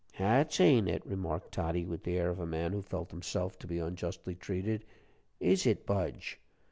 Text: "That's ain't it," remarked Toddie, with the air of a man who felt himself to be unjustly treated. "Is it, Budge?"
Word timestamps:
"That's 0.17 0.59
ain't 0.59 0.87
it," 0.89 1.05
remarked 1.05 1.51
Toddie, 1.51 1.85
with 1.85 2.01
the 2.01 2.17
air 2.17 2.31
of 2.31 2.39
a 2.39 2.45
man 2.47 2.71
who 2.73 2.81
felt 2.81 3.11
himself 3.11 3.59
to 3.59 3.67
be 3.67 3.77
unjustly 3.77 4.33
treated. 4.33 4.83
"Is 5.39 5.67
it, 5.67 5.85
Budge?" 5.85 6.39